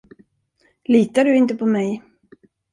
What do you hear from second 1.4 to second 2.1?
på mig?